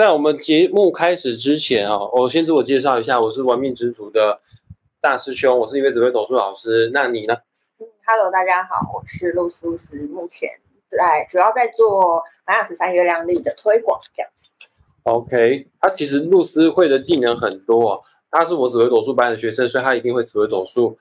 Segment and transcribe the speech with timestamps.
[0.00, 4.40] 在我们节目开始之前啊，我先自我介绍一下，我是玩命之徒的
[4.98, 6.90] 大师兄，我是一位紫薇斗数老师。
[6.94, 7.36] 那你呢？
[7.78, 10.48] 嗯，Hello，大家好，我是露丝露丝，目前
[10.88, 14.46] 在主要在做玛雅十三月亮历的推广这样子。
[15.02, 20.96] OK，他其实露丝会的技能很多、哦，他是我紫微斗数班的学生，所以他一定会紫微斗数。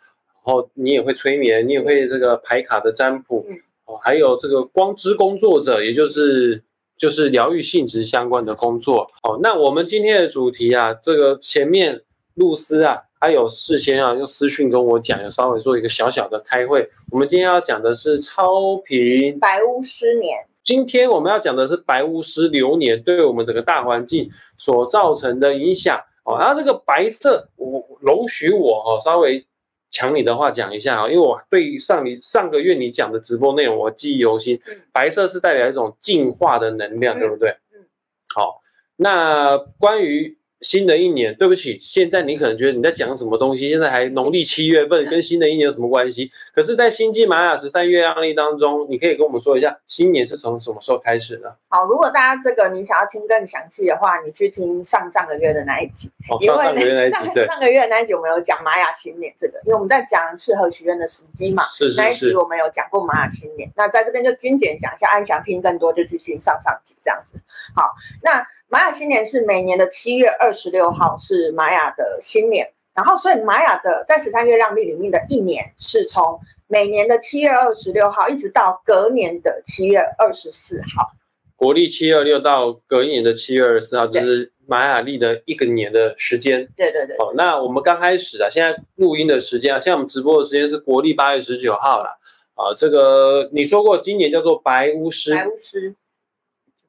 [0.46, 3.56] 然后你也会催眠，你也会这个牌卡的占卜，嗯
[3.86, 6.62] 哦，还有这个光之工作者，也就是
[7.00, 9.10] 就是疗愈性质相关的工作。
[9.24, 12.02] 哦，那我们今天的主题啊，这个前面
[12.36, 16.90] 露丝啊，还有事先啊用私讯跟我讲，有稍微做一个小小的开会。
[17.12, 26.38] 我们今天要讲的是超频白巫师年，今天我们要讲的是白巫师流年对我们整个大环境所造成的影响哦。
[26.38, 29.46] 然后这个白色，我容许我哦稍微
[29.92, 34.82] 抢你的话讲一下啊、哦，因为我对上你上个月你讲的直播内容我记忆犹新嗯。
[34.92, 37.58] 白色是代表一种进化的能量，嗯对不对？
[37.74, 37.86] 嗯。
[38.34, 38.62] 好，
[38.96, 43.70] 那关于新的一年，对不起，现在你可能觉得你在讲什么东西？
[43.70, 46.30] 现在还农历七月份，跟新的一年有什么关系？
[46.54, 51.56] 可是，在星际玛雅十三月亮历当中，你可以跟我们说一下，新年是从什么时候开始的？
[51.70, 61.64] 好，如果大家这个你想要听更详细的话，你去听上上个月的那一集，哦， 因为上上个月那一集，对，上个月那一集我们有讲玛雅新年这个，因为我们在讲适合许愿的时机嘛。
[61.64, 67.40] 是那是那，一集我们有讲过玛雅新年，那在这边就精简讲一下，按想听更多就去听上上集这样子。
[67.74, 81.10] 好，那玛雅新年是每年的七月二十六号是玛雅的新年，然后所以玛雅的在十三月亮历里面的一年是从每年的七月二十六号一直到隔年的七月二十四号。
[81.56, 86.66] 国历七二六到隔一年的七月二十四号，就是玛雅历的一个年的时间。
[86.78, 92.20] 对对对，哦，那我们刚开始啊，现在录音的时间啊，现在我们直播的时间是国历八月十九号了。
[92.54, 95.96] 啊，这个你说过，今年叫做白巫师，白巫师。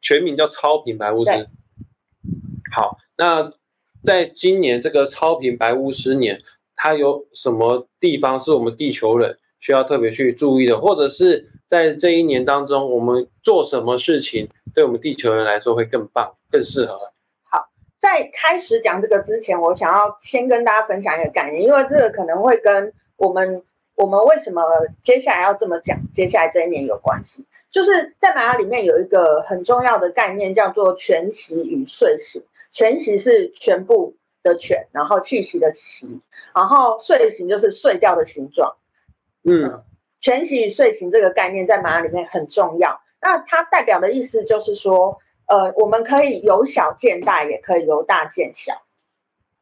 [0.02, 1.48] 全名叫超品白巫师。
[2.72, 3.52] 好，那
[4.04, 6.40] 在今年这个超频白巫师年，
[6.76, 16.94] 它有什么地方是我们地球人需要特别去注意的，或者是在这一年当中，我们做什么事情对我们地球人来说会更棒、更适合？
[17.42, 23.62] 好在开始讲这个之前，我想要先跟大家分享一个概念，因为这个可能会跟我们
[23.96, 24.62] 我们为什么
[25.02, 27.44] 接下来要这么讲，接下来这一年有关系。
[27.70, 32.42] 就是在玛雅里面有一个很重要的概念，叫做全息与睡醒。
[32.72, 36.20] 全息是全部的全，然后气息的息，
[36.54, 38.76] 然后睡醒就是睡掉的形状。
[39.44, 39.82] 嗯
[40.18, 43.00] 全息与睡醒这个概念在玛雅里面很重要。
[43.20, 48.82] 那它代表的意思就是说，呃，我们可以由小见大，也可以由大见小。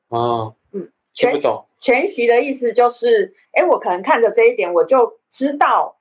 [0.08, 1.38] 哦，嗯，全。
[1.80, 5.97] 全息的意思就是，哎，我可能看着这一点，我就知道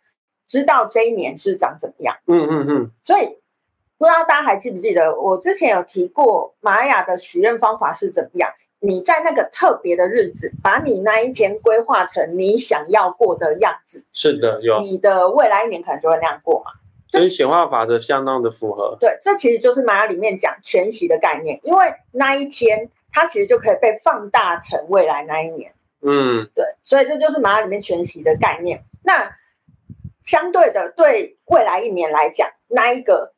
[0.47, 2.17] 知道这一年是长怎么样。
[2.25, 3.37] 嗯嗯嗯，所以
[3.97, 8.51] 不知道大家还记不记得，我之前有提过玛雅的许愿方法是怎么样？
[8.79, 16.71] 你在那个特别的日子，把你那一天规划成你想要过的样子，是的，有你的未来一年可能就会那样过嘛。
[17.09, 18.95] 跟显化法则相当的符合。
[18.99, 25.73] 对，这其实就是玛雅里面讲全息的概念，因为那一天它其实就可以被放大成未来那一年。
[26.01, 28.83] 嗯对，所以这就是玛雅里面全息的概念。
[29.03, 29.31] 那
[30.21, 33.33] 相对的，对未来一年来讲，那一个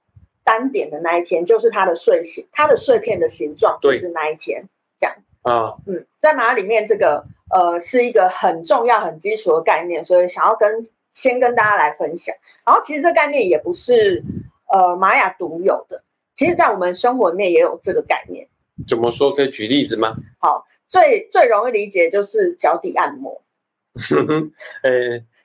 [0.49, 4.65] 单点的那一天，就是它的碎形，它的碎片的形状就是那一天
[4.97, 5.15] 这样。
[5.43, 7.23] 啊，嗯，在玛雅里面，这个
[7.53, 10.83] 呃是一个很重要、很基础的概念，所以想要跟
[11.13, 12.35] 先跟大家来分享。
[12.65, 14.23] 然后其实这概念也不是
[14.71, 16.01] 呃玛雅独有的，
[16.33, 18.47] 其实在我们生活里面也有这个概念。
[18.87, 19.35] 怎么说？
[19.35, 20.15] 可以举例子吗？
[20.39, 23.39] 好，最最容易理解就是脚底按摩，
[24.81, 24.89] 呃，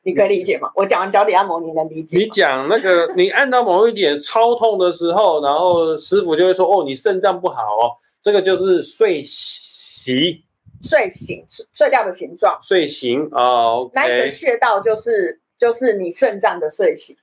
[0.04, 0.70] 你可以理解吗？
[0.76, 2.18] 我讲完脚底按摩，你能理解？
[2.18, 10.44] 你讲那个，你按到某一点超痛的时候，然后师傅就会说：“哦，你肾脏不好哦。”这个就是睡习
[10.82, 11.44] 睡醒
[11.74, 13.90] 睡觉的形状，睡形哦。
[13.92, 17.16] 那一个穴道就是就是你肾脏的睡醒。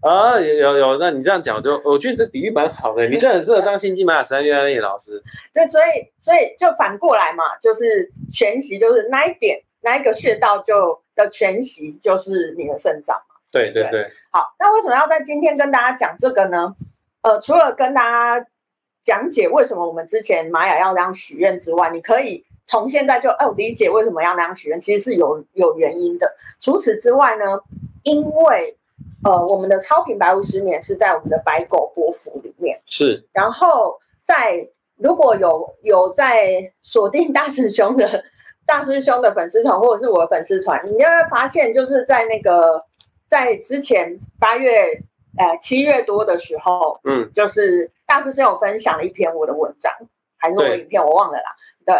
[0.00, 5.22] 啊，有有有，那你这样讲就，我觉得这比喻蛮好的，你这很适合当星际玛雅三月亮的老师。
[5.54, 5.84] 对，所以
[6.18, 13.36] 所以就反过来嘛，就是全息，就是那一点那一个穴道就的全息就是你的肾脏嘛。
[13.50, 16.74] 对对对，好，那为什么要在今天跟大家讲这个呢？
[17.22, 18.46] 呃，除了跟大家
[19.02, 26.34] 讲解为什么我们之前玛雅要那样许愿之外，你可以从现在就哦理解为什么要那样许愿，其实是有有原因的。
[26.60, 27.44] 除此之外呢，
[28.02, 28.76] 因为
[29.22, 38.24] 呃我们的超频白巫师年是在我们的白狗波幅里面，是然后在如果有有在锁定大师兄的
[38.66, 42.84] 大师兄的粉丝团或者是我的粉丝团，你就会发现就是在那个
[43.26, 45.02] 在之前八月
[45.38, 47.30] 呃七月多的时候，嗯。
[47.34, 49.92] 就是大大师兄有分享了一篇我的文章，
[50.38, 51.56] 还是我的影片，我忘了啦。
[51.84, 51.96] 对，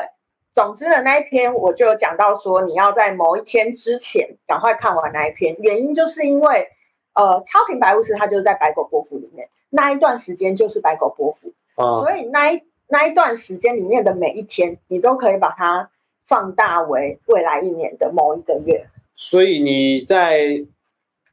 [0.52, 6.68] 总之呢，那一篇我就有讲到说，你要在某一天之前赶快看完那一篇，原因就是因为
[7.14, 15.90] 呃，超频白巫师它就是在白狗波幅里面，那一段时间就是白狗波幅，啊，所以那一那一段时间里面的每一天，你都可以把它
[16.26, 18.86] 放大为未来一年的某一个月。
[19.14, 20.64] 所以你在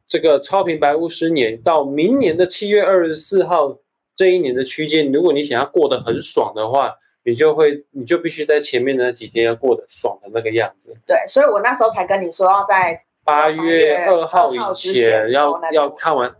[0.07, 3.77] 这个超平白巫师年到明年的七月二十四号
[4.15, 10.95] 这一年的区间，如果你想要过得很爽的话，你就会你就必须在前面的那几天要过得爽的那个样子。
[11.07, 16.35] 对，所以我那时候才跟你说要在八月二号以前要要看完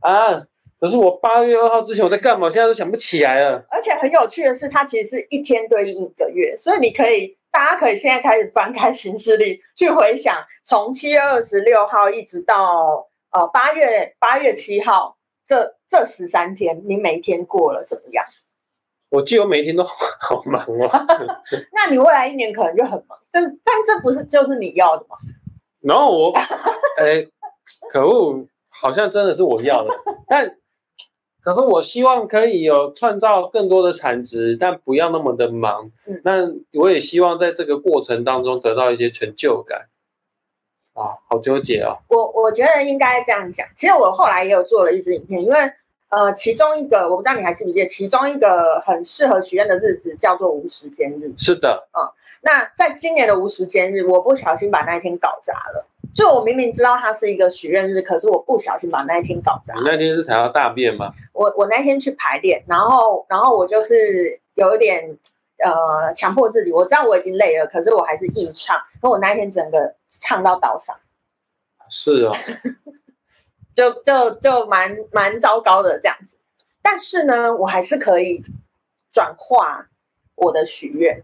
[0.00, 0.46] 啊。
[0.84, 2.44] 可是我八月二号之前我在干嘛？
[2.44, 3.64] 我现在都想不起来了。
[3.70, 15.16] 而且很有趣的是，它其实是一天对应一个月，所以你可以，大家可以现在开始翻开行事历去回想，从七月二十六号一直到呃八月八月七号
[15.46, 18.22] 这这十三天，你每一天过了怎么样？
[19.08, 20.90] 我记得我每一天都好忙哦。
[21.72, 25.16] 那你未来一年可能就很忙，但但这不是就是你要的吗？
[25.80, 26.32] 然后我，
[26.98, 27.26] 哎，
[27.90, 29.88] 可恶，好像真的是我要的，
[30.28, 30.54] 但
[31.44, 35.90] 可是我希望可以有创造更多的产值，但不要那么的忙。
[36.06, 36.50] 嗯那
[36.80, 39.88] 我也希望在这个过程当中得到一些成就感。
[40.94, 41.98] 啊，好纠结哦。
[42.08, 43.66] 我我觉得应该这样讲。
[43.76, 45.58] 其实我后来也有做了一支影片，因为
[46.08, 51.32] 呃，其中一个我不知道你还记不记得，其中一个很适合许愿的日子叫做无时间日。
[51.36, 52.00] 是的，嗯
[52.40, 55.86] 那在今年的无时间日，我不小心把那一天搞砸了。
[56.14, 59.80] 就我明明知道它是一个许愿日，可是我不小心把那一天搞砸你。
[59.84, 61.12] 那天是才要大便吗？
[61.32, 65.18] 我我那天去排练，然后然后我就是有一点
[65.58, 68.80] 呃强迫自己，我知道我已经累了，可是我还是硬唱。
[69.02, 70.94] 可我那一天整个唱到倒嗓，
[71.90, 72.32] 是哦，
[73.74, 76.36] 就就就蛮蛮糟糕的这样子。
[76.80, 78.44] 但是呢，我还是可以
[79.10, 79.88] 转化
[80.36, 81.20] 我的许愿。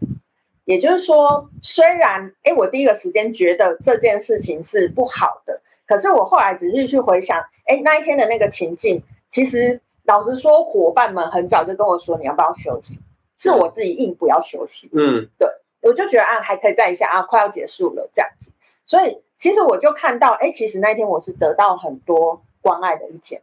[0.71, 13.01] 也就是说，虽然哎，我第一个时间觉得这件事情是不好的，可是我后来仔细去回想，哎，那一天的那个情境，其实老实说，伙伴们很早就跟我说你要不要休息，
[13.37, 14.89] 是我自己硬不要休息。
[14.93, 15.45] 嗯，对
[15.81, 18.49] 我就觉得啊，还可以再一下啊，快要结束了这样子。
[18.85, 23.41] 所以其实我就看到，哎，其实那一天我是得到很多关爱的一天，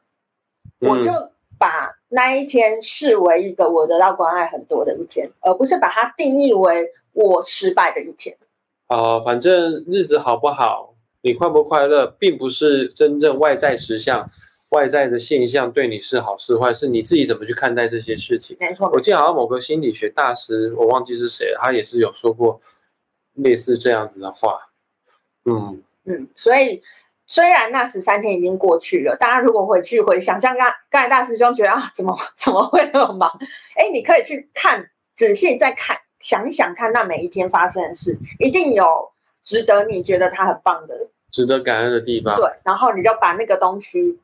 [0.80, 1.12] 我嗯就
[1.58, 8.36] 把那一天视为一个我得到关爱很多的一天，而不是把它定义为我失败的一天。
[8.86, 14.30] 啊、反正日子好不好，你快不快乐，并不是真正外在实相、
[14.70, 18.56] 外在的现象对你是好是坏，是你自己怎么去看待这些事情。
[18.58, 22.60] 没错，我记得好像某个心理学大师，我忘记是谁了，他也是有说过
[23.34, 24.70] 类似这样子的话。
[25.44, 26.82] 嗯，嗯，所以
[27.26, 33.30] 虽然那十三天已经过去了，大家如果回去回想，像刚刚才大师兄觉得啊，怎么 怎么会那么忙？
[33.76, 39.10] 哎，你可以去看，仔细再看，想一想看那每一天发生的事，一定有
[39.44, 42.36] 值得你觉得它很棒的，值得感恩的地方。
[42.40, 44.18] 对，然后你就把那个东西，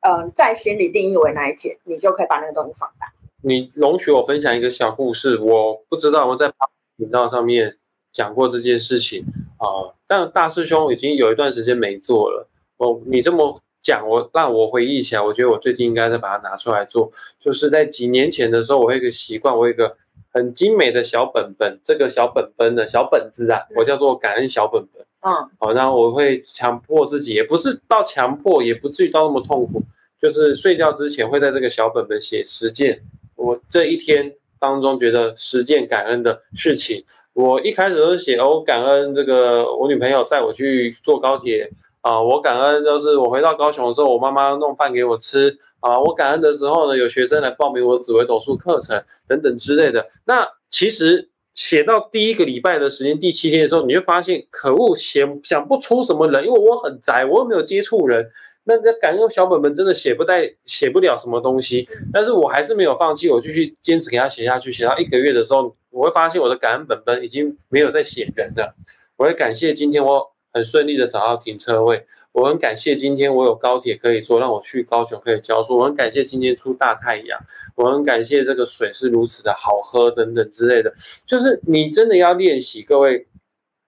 [0.00, 3.12] 嗯、在心里定义为那一天，你就可以把那个东西放大。
[3.42, 6.52] 你容许我分享一个小故事，我不知道我在
[6.96, 7.76] 频道上面
[8.10, 9.24] 讲过这件事情
[9.58, 12.48] 啊、但大师兄已经有一段时间没做了。
[12.76, 17.10] 哦，你这么讲，我让我回忆起来，我觉得我最近应该再把它拿出来做。
[17.40, 19.96] 就是在几年前的时候，我有一个习惯，我有一个
[20.32, 25.02] 很精美的小本本，这个小本本的小本子啊，我叫做感恩小本本。
[25.20, 29.82] 嗯好，然后我会强迫自己，也不是到强迫，也不至于到那么痛苦，
[30.16, 33.02] 就是睡觉之前会在这个小本本写十件
[33.34, 37.04] 我这一天当中觉得十件感恩的事情。
[37.32, 41.68] 我一开始都是写哦，感恩这个我女朋友载我去坐高铁
[42.00, 50.08] 啊，我感恩就是我回到高雄的时候，我妈妈弄饭给我吃啊，我感恩的时候呢，有学生来报名我紫微斗数课程等等之类的。
[50.24, 58.30] 那其实写到第一个礼拜的时间，第七天的时候，你会发现，可恶，写想不出什么人，因为我很宅，我又没有接触人。
[58.64, 64.70] 那个感恩小本本真的写不带写不了什么东西，但是我还是没有放弃，我继续坚持给他写下去。
[64.70, 68.74] 写到一个月的时候，我会发现我的感恩本本已经没有在写人了。
[69.16, 72.04] 我会感谢今天我很顺利的找到停车位，
[72.38, 75.76] 我很感谢今天我有高铁可以坐，让我去高雄可以教书。
[75.76, 77.38] 我很感谢今天出大太阳，
[77.74, 80.94] 我很感谢这个水是如此的好喝等等之类的。
[81.26, 83.26] 就是你真的要练习，各位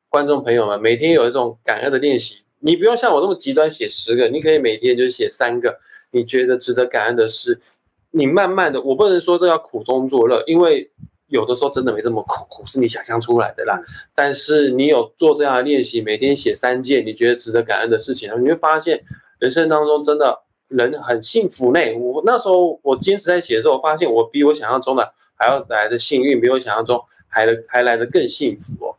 [0.08, 2.42] 观众朋友们，每天有一种感恩的练习。
[2.58, 5.78] 你不用像我那么极端写十个，你可以每天就写三个
[6.10, 7.60] 你觉得值得感恩的事。
[8.10, 10.90] 你慢慢的，我不能说这要苦中作乐，因为
[11.30, 13.80] 有的时候真的没这么苦，苦是你想象出来的啦。
[14.14, 19.02] 但是你有做这样的练习，每天写三件你觉得值得感恩的事情，然后你会发现
[19.38, 21.80] 人生当中真的人很幸福呢。
[21.94, 28.96] 我那时候我坚持在写的时候，我发现我比我想象中的还要来的幸运，比我想象中还来还来的更幸福哦。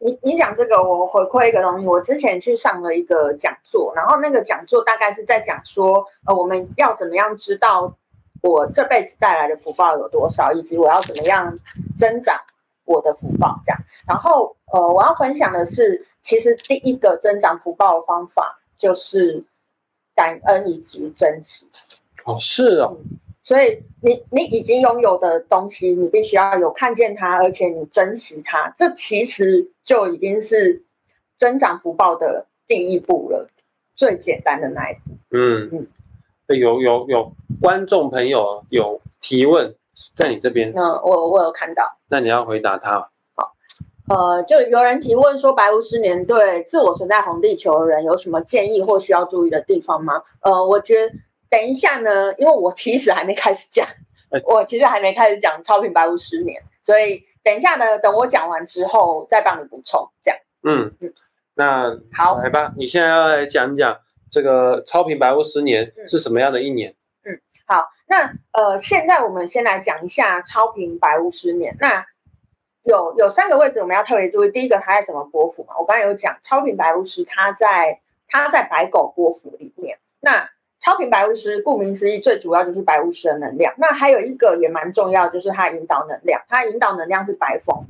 [0.00, 1.84] 你你讲这个，我回馈一个东西。
[1.84, 7.96] 我之前去上了一个讲座，然后那个讲座大概是在讲说，呃，我们要怎么样知道
[8.48, 11.58] 我这辈子带来的福报有多少，以及我要怎么样
[11.96, 12.40] 增长
[12.84, 13.78] 我的福报这样。
[14.06, 19.44] 然后，呃，我要分享的是，其实第一个增长福报的方法就是
[20.14, 21.68] 感恩以及珍惜。
[22.24, 22.96] 哦，是哦。
[23.42, 30.84] 所以你你已经拥有的东西，你必须要有看见它，而且你珍惜它，这其实就已经是
[31.38, 33.48] 增长福报的第一步了，
[33.94, 35.00] 最简单的那一步。
[35.30, 35.86] 嗯嗯，
[36.56, 39.74] 有有有观众朋友有提问
[40.14, 43.10] 在你这边，嗯，我我有看到，那你要回答他。
[43.34, 43.54] 好，
[44.08, 50.22] 呃，就有人提问说，白无十年对自我存在红地球的人有什么建议或需要注意的地方吗？
[50.42, 51.14] 呃，我觉得。
[51.50, 53.86] 等一下呢，因为我其实还没开始讲，
[54.44, 60.38] 我其实还没开始讲超频白无十年，所以等一下呢，等我讲完之后再帮你补充，这样。
[60.64, 61.10] 嗯嗯，
[61.54, 63.96] 那好，来吧，你现在要来讲讲
[64.30, 66.94] 这个超频白无十年是什么样的一年？
[67.24, 71.76] 嗯，好，那呃，现在我们先来讲一下超频白无十年。
[71.80, 72.04] 那
[72.82, 75.74] 有有三个位置我们要特别注意，第一个它在什么波幅嘛？
[75.78, 80.50] 我刚才有讲超频白无十，它在它在白狗波幅里面，那。
[80.80, 83.74] 超频白巫师，顾名思义，最主要就是白巫师的能量。
[83.78, 86.40] 那还有一个也蛮重要，就是它引导能量。
[86.48, 87.84] 它引导能量是白风。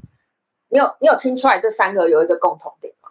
[0.70, 3.10] 你有你有听出来这三个有一个共同点吗？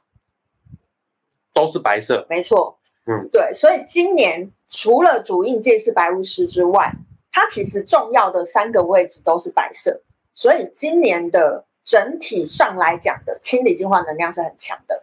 [1.54, 2.26] 都是白色。
[2.28, 2.80] 没错。
[3.08, 3.52] 嗯，对。
[3.54, 6.92] 所以今年除了主印界是白巫师之外，
[7.32, 10.02] 它其实重要的三个位置都是白色。
[10.34, 15.02] 所以今年的整体上来讲的清理净化能量是很强的。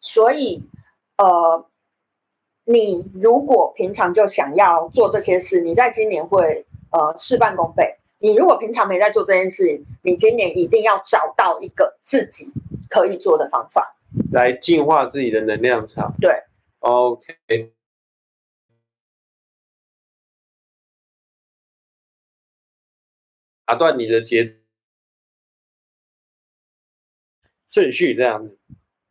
[0.00, 0.62] 所以，
[1.18, 1.66] 呃。
[2.64, 7.96] 你如果平常就想要做这些事，你在今年会呃事半功倍。
[8.20, 12.52] 你如果平常没在做这件事情，你今年一定要找到一个自己
[12.88, 13.96] 可以做的方法，
[14.30, 16.14] 来净化自己的能量场。
[16.20, 16.40] 对
[16.82, 17.72] ，OK，
[23.64, 24.58] 打断你的节
[27.68, 28.58] 顺序这样子。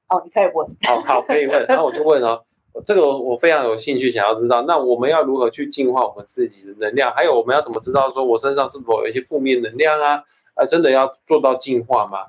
[0.09, 0.67] 哦，你可以问。
[0.83, 2.45] 好好，可以问，那我就问哦。
[2.85, 7.11] 这个我非常有兴趣，想要知道，那我们要如何去净化我们自己的能量？
[7.13, 10.23] 还有我们要怎么知道说我身上是否有一些负面能量啊？
[10.53, 12.27] 啊，真的要做到净化吗？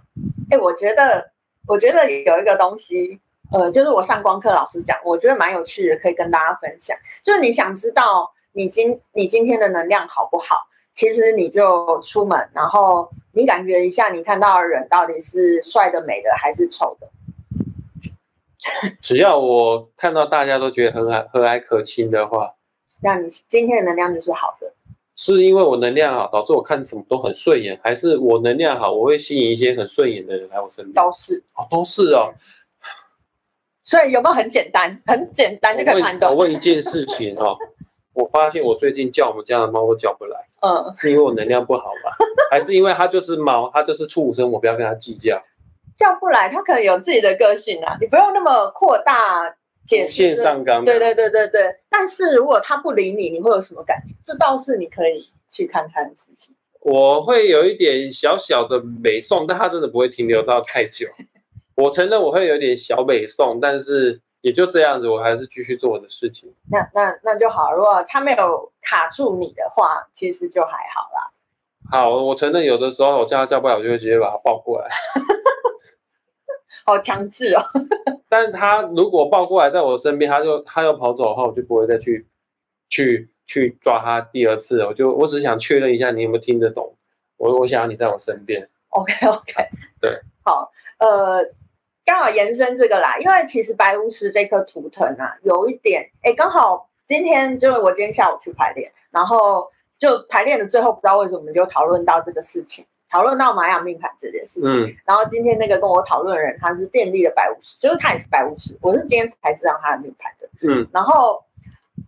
[0.51, 1.33] 哎，我觉得，
[1.67, 3.21] 我觉得有一个东西，
[3.53, 6.97] 呃，就是我上光课老师讲，我觉得蛮有趣的，可以跟大家分享。
[7.23, 10.57] 就是你想知道你今你今天的能量好不好？
[10.95, 17.09] 其实你就出门，然后你感觉一下，你看到的人到底是帅的、美的还是丑的？
[19.01, 22.55] 只要我看到大家都觉得很和和蔼可亲的话，
[23.03, 24.73] 那你今天的能量就是好的。
[25.17, 30.95] 是因为我能量好，导致我看什么都很顺眼，还是我能量好，我会吸引一些很顺眼的人来我身边？
[30.95, 32.33] 都是哦，都是哦。
[33.83, 35.01] 所以有没有很简单？
[35.07, 36.31] 很简单就可以判断。
[36.33, 37.57] 我问一件事情哦，
[38.15, 42.11] 我发现我最近叫我们家的猫都叫不来，嗯，是因为我能量不好吗？
[42.51, 45.43] 还是因为它就是猫，它就是畜生，我不要跟它计较？
[45.97, 50.13] 叫不来，它可能有自己的个性啊，你不用那么扩大解释。
[50.13, 50.85] 线上纲。
[50.85, 51.75] 对对对对对。
[51.91, 54.15] 但是如果它不理你，你会有什么感觉？
[54.25, 56.55] 这倒是你可以去看看的事情。
[56.81, 61.07] 我会有一点小小的美送，但它真的不会停留到太久。
[61.77, 66.53] 我承认我会有点小北送，但是也就这样子，我还是继续做我的事情。
[66.71, 67.73] 那那那就好。
[67.73, 71.31] 如果他没有卡住你的话，其实就还好啦。
[71.91, 74.89] 好，我承认有的时候我叫他叫不了，我就会直接把他抱过来。
[76.85, 77.63] 好强制哦！
[78.29, 82.27] 但是他如果抱过来在我身边，他就他又跑走的话，我就不会再去
[82.89, 84.85] 去去抓他第二次。
[84.85, 86.97] 我就我只是想确认一下你有没有听得懂。
[87.37, 88.69] 我我想要你在我身边。
[88.89, 89.53] OK OK。
[90.01, 91.45] 对，好，呃，
[92.05, 102.85] 刚好延伸这个啦，因为其实白巫师这颗图腾啊，有一点，哎，刚好今天就是我今天下午去排练，然后就排练的最后，不知道为什么我们就讨论到这个事情。
[103.11, 110.49] 讨论到玛雅命盘这件事情，然后今天那个跟我讨论的人，他是电力的白巫师，就是他也是白巫师，我是今天才知道他的命盘的。
[110.63, 111.45] 嗯，然后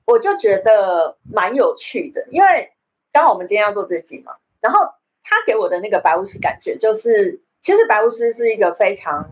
[0.07, 2.73] 我就觉得蛮有趣的，因为
[3.13, 4.33] 刚好我们今天要做这集嘛，
[4.63, 4.81] 然后
[5.23, 9.29] 他给我的那个白巫师感觉，就是其实白巫师是一个非常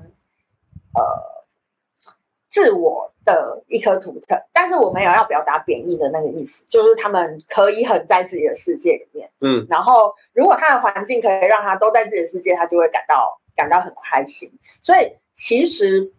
[0.94, 1.32] 呃。
[2.48, 14.52] 自我的一颗图腾，但是我没有要表达贬义的那个意思，就是他们可以很在自己的世界里面，嗯，然后如果他的环境可以让他都在自己的世界，他就会感到感到很开心。
[14.82, 16.12] 所以其实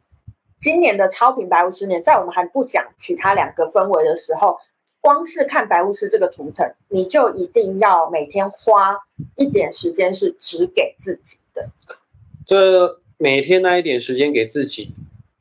[0.58, 4.58] 今年的超频白巫师年，在我们还不讲其他两个氛围的时候，
[5.02, 8.98] 光是看白巫师这个图腾，你就一定要每天花
[9.36, 11.70] 一点时间是只给自己的。
[12.44, 14.92] 这每天那一点时间给自己，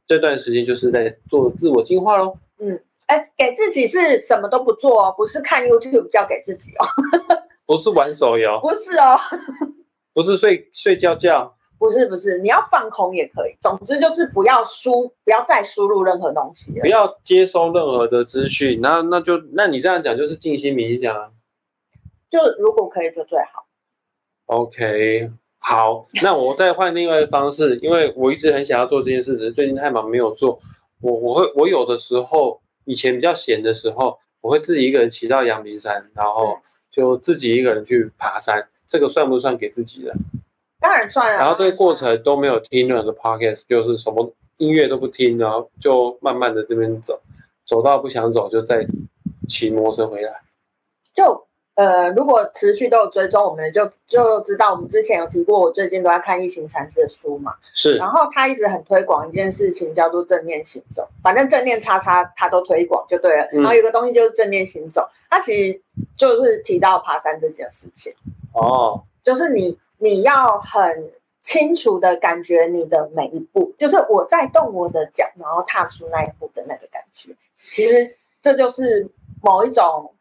[0.06, 2.38] 这段时间就是在做自我进化喽。
[2.60, 6.86] 嗯，哎，给自己是什么都不做哦，不是看 YouTube 叫给自己哦，
[7.66, 9.18] 不是玩手游，不是哦，
[10.14, 13.56] 不是睡睡觉觉，不是不是，你要放空也可以。
[13.60, 16.82] 总之就是不要输，不要再输入任何东西了。
[16.82, 18.80] 不要接收任何的资讯。
[18.80, 21.32] 那那就那你这样讲就是静心冥想啊。
[22.30, 23.66] 就如果可以就最好。
[24.46, 25.32] OK，
[25.64, 30.58] 好，那我再换另外一个方式，因为我一直很想要做这件事，只是最近太忙没有做。
[31.00, 36.58] 我我会我有的时候以前比较闲的时候，我会自己一个人骑到阳明山，然后
[36.90, 40.12] 就自己一个人去爬山，这个算不算给自己的？
[40.80, 41.38] 当然算啊。
[41.38, 47.20] 然后这个过程都没有听任何的 podcast，就是什么音乐都不听，然后就慢慢的这边走，
[47.64, 48.84] 走到不想走就再
[49.48, 50.32] 骑摩托车回来。
[51.14, 57.54] 就呃，如果持续都有追踪我们的，就就知道我们之前有提过，我最近都在看疫情禅师的书嘛。
[57.72, 61.08] 是然后他一直很推广一件事情，叫做正念行走。
[61.22, 63.44] 反正正念叉叉他都推广就对了。
[63.52, 65.80] 嗯然后有个东西就是正念行走，他其实
[66.16, 68.12] 就是提到爬山这件事情，
[68.52, 71.10] 哦，就是你你要很
[71.40, 77.34] 清楚的感觉你的每一步，就是我在动我的脚，然后踏出那一步的那个感觉。
[77.56, 79.08] 其实这就是
[79.40, 80.12] 某一种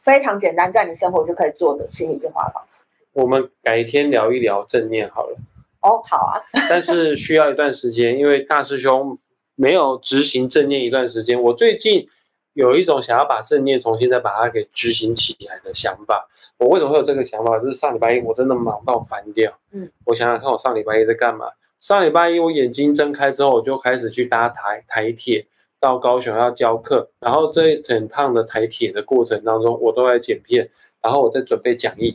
[0.00, 2.84] 非常简单，在你生活就可以做的心理净化方式。
[3.12, 5.36] 我们改天聊一聊正念好了。
[5.80, 9.18] 哦，好啊， 但是需要一段时间，因为大师兄
[9.54, 11.40] 没有执行正念一段时间。
[11.40, 12.08] 我最近
[12.54, 16.28] 有一种想要把正念重新再把它给执行起来的想法。
[16.56, 17.58] 我为什么会有这个想法？
[17.58, 19.52] 就是上礼拜一我真的忙到烦掉。
[19.72, 21.46] 嗯，我想想看，我上礼拜一在干嘛？
[21.80, 25.46] 上礼拜一我眼睛睁开之后，我就开始去搭台台铁
[25.84, 30.70] 到高雄要教课，然后这一整趟的台铁的过程当中，我都在剪片，
[31.02, 32.14] 然后我在准备讲义。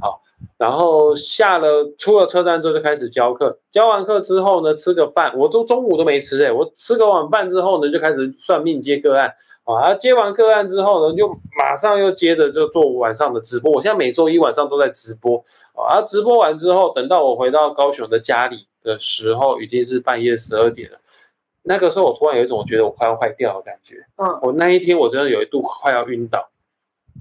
[0.00, 0.20] 好。
[0.58, 1.66] 然后下了
[1.98, 9.32] 出了车站之后就开始教课，教完课之后呢，吃个饭，我都中午都没吃哎、我吃个晚饭之后呢，就开始算命接个案
[9.64, 11.26] 啊，接完个案之后呢，就
[11.58, 20.98] 马上又接着就做晚上的直播，我现在每周一晚上都在直播啊，直播完之后，等到我回到高雄的家里的时候，已经是半夜十二点了。
[21.64, 24.38] 那个时候我突然有一种我觉得我快要坏掉的感觉，嗯。
[24.42, 26.48] 我那一天我真的有一度快要晕倒。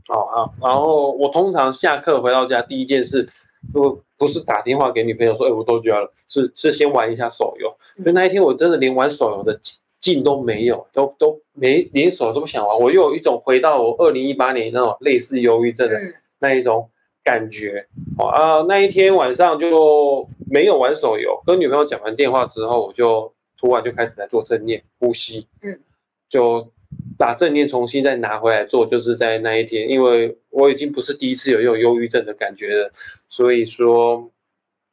[0.10, 3.28] 哦啊，然后我通常下课回到家第一件事，
[3.74, 7.74] 如果不是打电话给女朋友说，哎，我到家了，是是先玩一下手游。
[8.04, 16.14] 所以那一天我真的连玩手游的劲劲都没有，都都没连手游都不想玩，我又有一种回到我二零一八年那种类似忧郁症的嗯。
[16.40, 16.90] 那一种
[17.24, 17.88] 感觉。
[18.18, 23.32] 哦啊，那一天晚上就没有玩手游，跟女朋友讲完电话之后，我就
[23.64, 25.80] 突然就开始来做正念呼吸，嗯，
[26.28, 26.70] 就
[27.18, 32.92] 把正念重新再拿回来做，就是在那一天，因为我已经不是第一次有有忧郁症的感觉了，
[33.30, 34.30] 所以说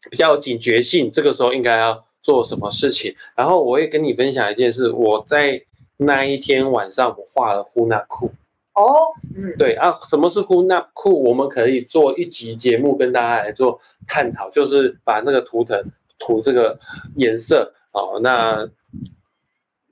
[0.08, 3.12] 比较有警觉性，这个时候应该要做什么事情。
[3.34, 5.60] 然后我也跟你分享一件事，我在
[5.96, 8.30] 那一天晚上我画了呼纳库。
[8.74, 8.86] 哦，
[9.36, 11.24] 嗯，对啊，什么是呼纳库？
[11.24, 15.84] 我们可以做一集节目跟大家来做探讨，就是把那个图腾
[16.20, 16.78] 涂这个
[17.16, 18.20] 颜色哦。
[18.22, 18.68] 那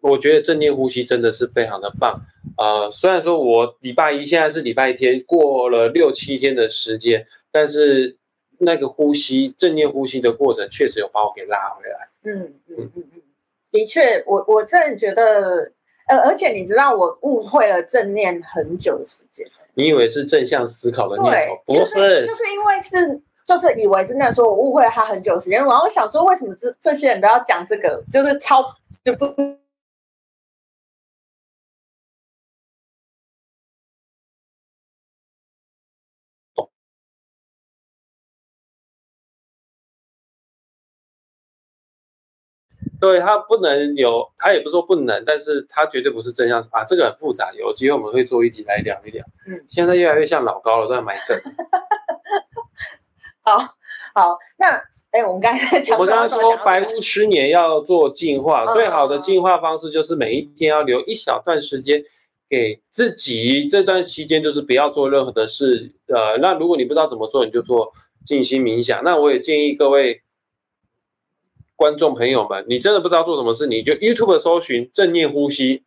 [0.01, 2.21] 我觉得正念呼吸真的是非常的棒。
[2.57, 8.17] 呃，虽然说我礼拜一现在是礼拜天，过了六七天的时间，但是
[8.59, 12.09] 那个呼吸正念呼吸的过程确实有把我给拉回来。
[12.25, 13.23] 嗯嗯嗯嗯，
[13.71, 15.73] 的确，我我真的觉得，
[16.09, 19.47] 呃，而且你知道，我误会了正念很久的时间。
[19.75, 23.23] 你以为是正向思考的念头，，不就是就是因为是。
[23.49, 28.63] 就是以为是那时候我误会了他很久时间，然后我想说为什么这这些人都要讲这个，就是超
[29.03, 29.27] 就不
[43.01, 49.25] 对他不能有，他也不是说不能，但是他绝对不是正向啊，这个很复杂，有机会我们会做一集来聊一聊。
[49.47, 51.41] 嗯，现在越来越像老高了，都在埋梗。
[53.51, 53.75] 好
[54.15, 54.39] 好。
[54.59, 54.67] 那
[55.11, 62.03] 哎，我们刚才在讲我们刚刚说白屋十年要做净化，嗯最好的净化方式就是每一天要留一小段时间
[62.49, 65.93] 给自己，这段期间就是不要做任何的事。
[66.09, 67.93] 呃，那如果你不知道怎么做，你就做
[68.27, 69.03] 静心冥想。
[69.05, 70.23] 那我也建议各位
[71.77, 75.85] 观众朋友们，你真的不知道做什么事，你就 YouTube 搜寻正念呼吸，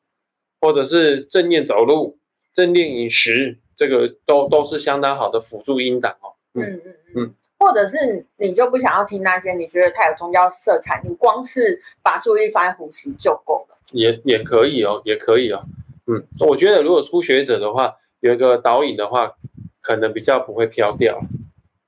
[0.62, 2.18] 或者是正念走路、
[2.54, 6.34] 正念饮食，这个都都是相当好的辅助音档哦。
[6.54, 13.78] 嗯嗯嗯或者是你就不想要听那些你觉得太有宗教色彩，你光是把注意力放在呼吸就够了。
[13.92, 15.64] 也也可以哦，也可以哦。
[16.08, 19.36] 嗯，我觉得如果初学者的话，有一个导引的话，
[19.80, 21.22] 可能比较不会飘掉。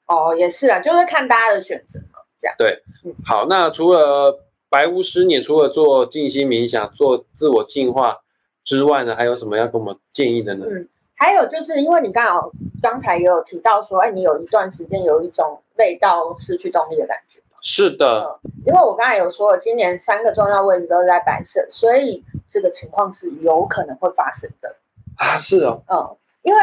[0.05, 2.55] 哦，也是啊，就是看大家的选择嘛，这样。
[2.59, 2.83] 对，
[3.25, 8.19] 好，那除了白巫师，你除了做静心冥想、做自我净化
[8.63, 10.67] 之外呢，还有什么要给我们建议的呢？
[10.69, 17.39] 嗯，还有就是因为你刚好刚才也有提到说，哎，你有一段时间有一种累到失去动力的感觉。
[17.62, 24.76] 是的，因为我刚才有说，今年三个重要位置都是在白色，所以这个情况是有可能会发生的。
[25.15, 26.60] 啊，是哦，嗯，因为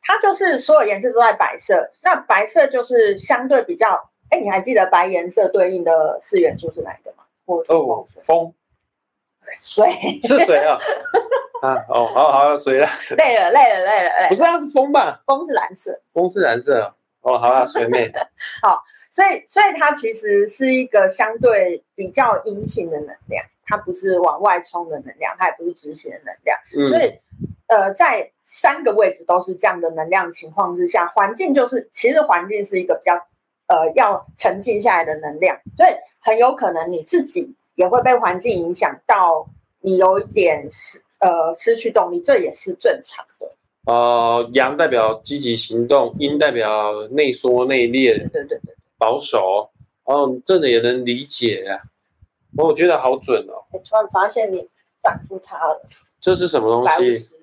[0.00, 7.24] 它就是所有颜色都在白色，那白色就是相对比较，哎，你还记得白颜色对应的四元素是哪一个吗？
[7.66, 8.54] 哦，风，
[9.60, 9.90] 水
[10.22, 10.78] 是水啊，
[11.62, 15.22] 啊，哦，好好水 了，累了，累了，累了，累，不是，它是风吧？
[15.24, 18.10] 风是蓝色，风是蓝色，哦，好了，水妹，
[18.60, 18.82] 好。
[19.12, 26.58] 所以，所以它其实是一个相对比较阴性的能量，它不是往外冲的能量，它也不是直行的能量。
[26.88, 27.20] 所以，
[27.66, 33.14] 呃，在三个位置都是这样的能量情况之下，环境就是其实环境是一个比较
[33.68, 39.46] 呃要沉静下来的能量，所以很有可能你自己也会被环境影响到，
[39.82, 43.50] 你有一点失呃失去动力，这也是正常的。
[43.86, 48.30] 呃，阳代表积极行动，阴代表内缩内敛。
[48.30, 48.74] 对对对。
[48.98, 49.70] 保守
[50.04, 51.80] 哦，真的也能理解呀。
[52.56, 53.64] 我觉得好准哦。
[53.72, 54.68] 我突然发现你
[55.02, 55.88] 长出它了。
[56.20, 57.34] 这是什么东西？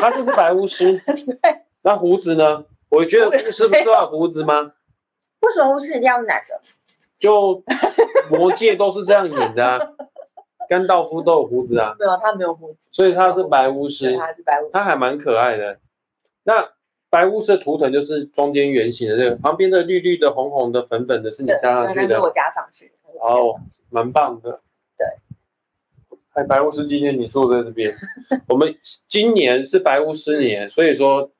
[0.00, 0.98] 它就是白巫师。
[1.06, 1.62] 对。
[1.82, 2.64] 那胡子呢？
[2.88, 4.72] 我觉得巫师不是都要胡子吗？
[5.42, 6.60] 为什么巫师一定要男的？
[7.16, 7.62] 就
[8.30, 9.78] 魔界都是这样演的啊。
[10.70, 11.94] 甘道夫都有胡子啊。
[11.98, 12.88] 没有，他没有胡子。
[12.92, 14.16] 所以他是白巫师。
[14.16, 14.70] 他是白巫师。
[14.72, 15.78] 他还蛮可爱的。
[16.44, 16.70] 那。
[17.12, 22.22] 白巫师的图腾就是中间圆形的这个，旁边的绿绿的、红红的、粉粉的，是你加上去的。
[22.22, 22.92] 我加上去。
[23.20, 23.58] 哦，
[23.90, 24.60] 蛮棒的。
[24.96, 25.04] 对。
[26.34, 27.92] 哎，白巫师，今天你坐在这边，
[28.46, 28.72] 我们
[29.08, 31.32] 今年是白巫师年，所以说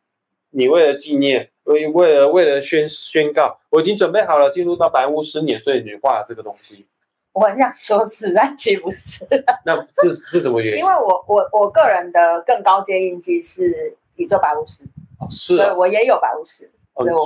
[0.50, 6.84] 你为了纪念，为为了为了宣宣告，我已经准备好了进入到白巫师年，所以你画了这个东西。
[7.32, 9.24] 我很想说是，但其实不是。
[9.64, 10.80] 那是是什么原因？
[10.80, 14.84] 因为我我我个人的更高阶印记是宇宙白巫师。
[15.30, 16.70] 是，我也有白巫师，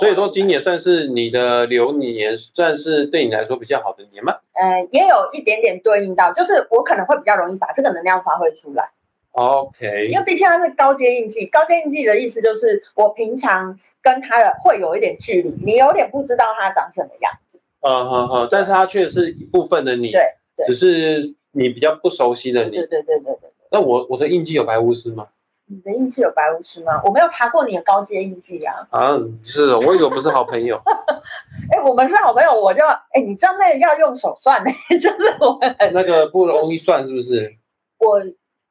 [0.00, 4.34] 所以说今年算是你的流年，算是对你来说比较好的年吗？
[4.52, 8.90] 呃，也有一点点对应到，就是我可能会比较容易把这个能量发挥出来。
[9.30, 17.43] OK，因为毕竟它是高阶印记，高阶印记的意思就是我平常跟他的会有一点距离，你有点不知道他长什么样子。
[17.86, 20.22] 嗯哼哼，但是他却是一部分的你，对，
[20.66, 22.70] 只是你比较不熟悉的你。
[22.70, 23.50] 对对对对对。
[23.70, 25.28] 那我我的印记有白巫师吗？
[25.66, 27.00] 你的印记有白巫师吗？
[27.04, 28.86] 我没有查过你的高阶印记啊。
[28.90, 30.80] 啊，是，我以为我们是好朋友。
[31.72, 37.56] 哎，我们是好朋友，我就哎，你知道那个要用手算的， 就是我们那个不容易算，是不是？
[37.98, 38.20] 我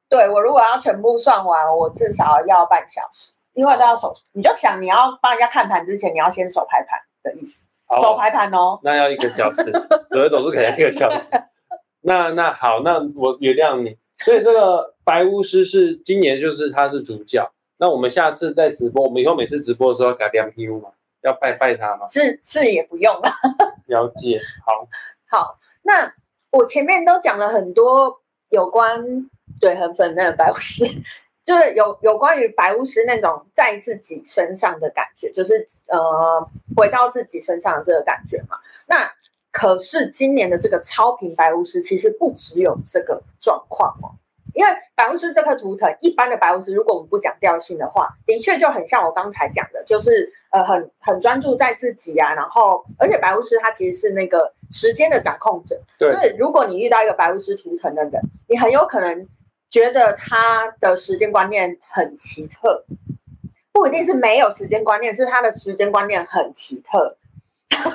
[0.08, 4.16] 对我如果要全部算完，我至少要半小时，因为都要手。
[4.32, 8.80] 你就想你要帮人家看盘之前，你要先手排盘的意思，手排盘哦。
[8.84, 9.64] 那要一个小时，
[10.08, 11.32] 紫微斗数肯定一个小时。
[12.02, 13.98] 那那好，那我原谅你。
[14.24, 17.52] 所以这个白巫师是今年就是他是主角。
[17.78, 20.90] 那我们下次在直播，我们以后每次直播的时候改良 P U 吗？
[21.22, 22.08] 要拜拜他吗？
[22.08, 23.32] 是是也不用了。
[23.88, 24.88] 了解，好。
[25.30, 26.14] 好，那
[26.52, 30.86] 我前面都讲了很多有关对很粉嫩的白巫师，
[31.44, 36.00] 就是有有关于白巫师那种在自己身上的感觉，就是呃
[36.76, 38.58] 回到自己身上的这个感觉嘛。
[38.88, 39.12] 那
[39.52, 44.10] 可是今年的这个超频白巫师其实不只有这个状况哦，
[44.56, 59.28] 因为白巫师这颗图腾，一般的白巫师，如果我们不讲调性的话，的确就很像我刚才讲的，就是呃很很专注在自己啊，然后而且白巫师他其实是那个时间的掌控者，对，所以如果你遇到一个白巫师图腾的人，你很有可能
[59.74, 62.86] 觉得他的时间观念很奇特，
[63.72, 67.18] 不一定是没有时间观念，是他的时间观念很奇特。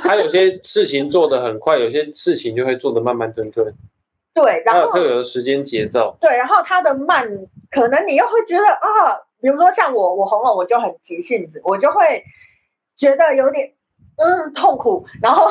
[0.03, 3.73] 他有些事情做得很快，有些事情就会做得慢慢吞吞。
[4.35, 6.17] 对，然后特有的时间节奏。
[6.21, 7.25] 对，然后他的慢，
[7.71, 12.25] 可能你又会觉得啊，比如说像我，我红了，我就很急性子，我就会
[12.97, 13.73] 觉得有点
[14.17, 15.07] 嗯痛苦。
[15.23, 15.47] 然后，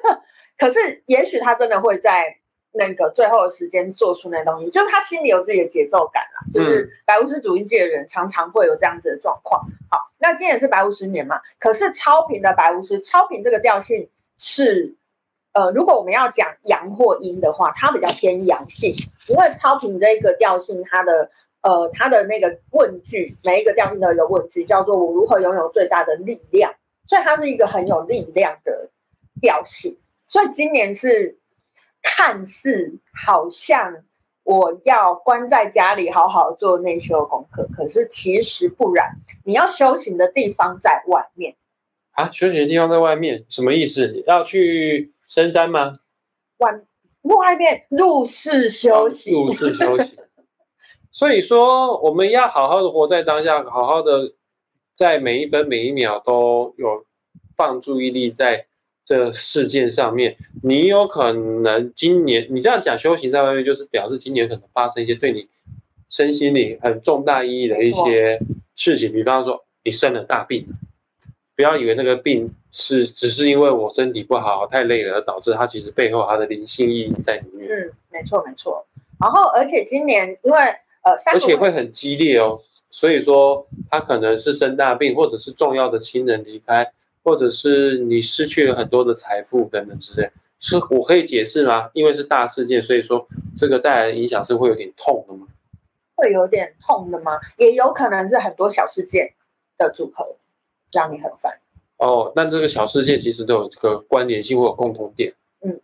[0.58, 2.41] 可是也许他真的会在。
[2.72, 6.40] 那个最后的时间做出那东西，就是他心里有自己的节奏感啦。
[6.52, 9.62] 就是白巫师主音界的人常常会有这样子的状况。
[9.90, 11.40] 好，那今年是白巫师年嘛？
[11.58, 14.08] 可是超频的白巫师，超频这个调性
[14.38, 14.94] 是，
[15.52, 18.94] 呃，如果我们要讲阳或阴的话，它比较偏阳性，
[19.28, 21.30] 因为超频这一个调性，它的
[21.60, 26.72] 呃它的那个问句，每一个调性都有一个问句，叫做我如何拥有最大的力量。
[27.08, 28.88] 所以它是一个很有力量的
[29.40, 29.98] 调性。
[30.28, 31.36] 所以今年是
[32.02, 34.04] 看似好像
[34.42, 41.56] 我要关在家里好好做内修功课，可是其实不然，你要修行的地方在外面。
[42.12, 44.22] 啊，修行的地方在外面，什么意思？
[44.26, 46.00] 要去深山吗？
[46.58, 46.72] 外
[47.22, 50.18] 外面入室修行，入室修行。
[51.12, 54.34] 所以说，我们要好好的活在当下，好好的
[54.96, 57.06] 在每一分每一秒都有
[57.56, 58.66] 放注意力在
[59.04, 60.36] 这事件上面。
[60.62, 65.48] 你有可能今年你这样讲修行在外面，就是表示今年可能发生一些对你
[66.10, 68.40] 身心里很重大意义的一些
[68.76, 70.66] 事情，比方说你生了大病。
[71.54, 77.68] 不要以为那个病是只是因为我身体不好太累了而导致，它其实背后它的灵性意义在里面。
[77.70, 78.84] 嗯，没错没错。
[79.20, 80.58] 然后而且今年因为
[81.02, 82.58] 呃，而且会很激烈哦，
[82.90, 86.90] 所以说他可能是生大病，或者是重要的亲人离开，
[87.22, 90.30] 或者是你失去了很多的财富等等之类。
[90.58, 91.90] 是我可以解释吗？
[91.92, 95.46] 因为是大事件，所以说这个带来的影响是会有点痛的吗？
[96.14, 97.40] 会有点痛的吗？
[97.56, 99.34] 也有可能是很多小事件
[99.76, 100.36] 的组合。
[100.94, 101.58] 让你很烦
[101.96, 105.32] 哦，但这个小事件其实都有这个关联性或有共同点。
[105.62, 105.80] 嗯，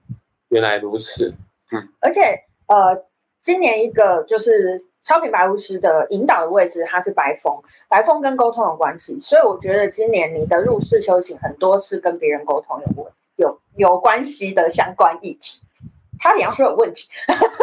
[0.51, 1.33] 原来如此。
[1.73, 2.21] 嗯，而且
[2.67, 3.07] 呃，
[3.41, 7.57] 今年一个就是超品白巫师的引导的位置，它是白风，
[7.89, 15.61] 白风跟沟通有关系，所以我觉得今年你的入世修行很多是跟别人沟通有关有有关系的相关议题。
[16.21, 17.09] 差点要说有问题，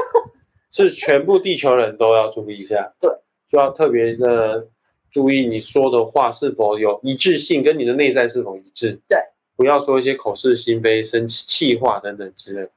[0.71, 2.93] 是全部地球人都要注意一下。
[2.99, 3.11] 对，
[3.47, 4.67] 就要特别的。
[5.11, 8.99] 注意你说的话是否有一致性，跟你的内在是否一致。
[9.07, 9.17] 对，
[9.55, 12.67] 不要说一些口是心非、生气话等等之类。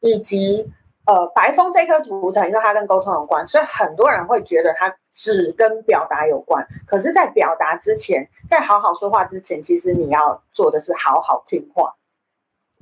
[0.00, 0.70] 以及，
[1.06, 6.66] 呃，白风这颗图腾，因为它跟沟通有关，所以很多人会觉得它只跟表达有关。
[6.84, 11.94] 可是，在表达之前，在好好说话之前，其实你要做的是好好听话。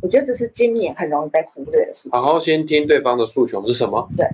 [0.03, 2.13] 我觉得这是今年很容易被忽略的事情。
[2.13, 4.09] 好好先听对方的诉求是什么？
[4.17, 4.27] 对。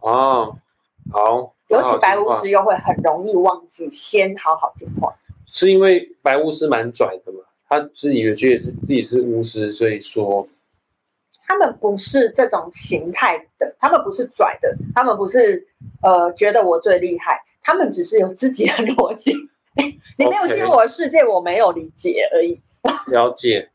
[0.00, 0.56] 哦，
[1.12, 1.54] 好。
[1.68, 5.14] 尤其白巫师又会很容易忘记先好好听话，
[5.46, 7.40] 是因为白巫师蛮拽的嘛？
[7.68, 10.48] 他自己觉得是自己是巫师，所以说
[11.48, 15.66] 他们不是这种形态的，他们不是拽的，他们不是
[16.02, 19.34] 呃觉得我最厉害，他们只是有自己的逻辑。
[19.74, 22.60] 你没有进入我的世界，我没有理解而已。
[23.10, 23.70] 了解，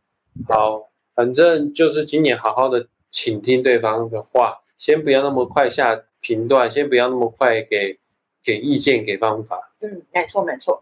[0.48, 6.04] 好，反正就是今年好好的倾听对方的话，先不要那么快下。
[6.26, 8.00] 评断先不要那么快给
[8.42, 9.74] 给意见给方法。
[9.82, 10.82] 嗯，没错没错。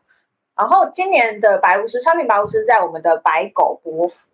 [0.56, 4.28] 然后今年的白巫师超品白巫师在我们的白狗波幅，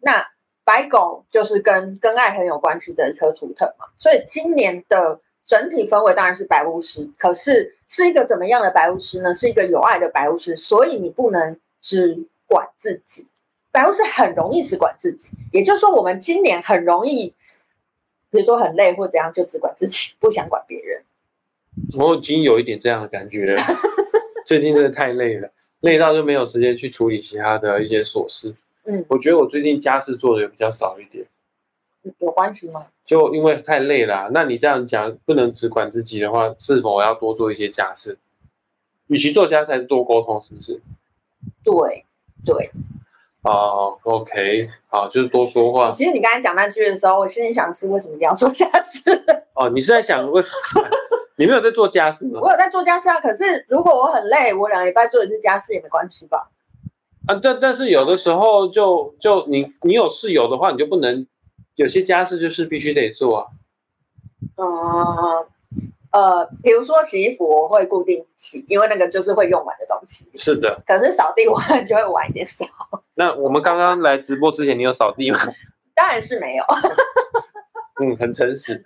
[0.00, 0.26] 那
[0.64, 7.08] 白狗就是跟跟爱很有关系的一颗图腾嘛，所以今年的整体氛围当然是白巫师。
[7.18, 9.34] 可是是一个怎么样的白巫师呢？
[9.34, 13.26] 是一个有爱的白巫师，所以你不能只管自己。
[13.70, 17.34] 白巫师很容易只管自己，也就是说我们今年很容易。
[18.30, 21.00] 比如说很累或怎样，就只管自己，不想管别人。
[21.96, 23.62] 我已经有一点这样的感觉了，
[24.44, 25.48] 最近真的太累了，
[25.82, 28.52] 累到就没有时间去处理其他的一些琐事。
[28.84, 31.26] 嗯，我觉得我最近家事做的也比较少一点，
[32.18, 32.86] 有关系吗？
[33.04, 34.30] 就因为太累了。
[34.32, 38.18] 那你这样讲，不能只管自己的话，是否要多做一些家事？
[39.08, 40.80] 与其做家事，还是多沟通，是不是？
[41.62, 42.04] 对
[42.44, 42.70] 对。
[43.42, 45.90] 哦，OK，好，就是多说话。
[45.90, 49.02] 其实你刚才讲那句的时候，我心里想是为什么一定要做家事？
[49.54, 50.88] 哦，你是在想为什么？
[51.36, 52.40] 你没有在做家事吗？
[52.40, 56.48] 我有在做家事啊，可是如果我很累，我两个礼拜做一次家事也没关系吧？
[57.26, 61.26] 啊，但但是有的时候就就你你有室友的话，你就不能
[61.74, 63.46] 有些家事就是必须得做啊。
[64.56, 65.46] 嗯。
[66.14, 70.24] 呃，比如说洗衣服，我会固定洗，因为那个就是会用完的东西。
[70.36, 70.80] 是的。
[70.86, 72.64] 可是扫地我就会晚一点扫。
[73.14, 75.38] 那我们刚刚来直播之前，你有扫地吗？
[75.92, 76.64] 当然是没有。
[78.00, 78.84] 嗯，很诚实。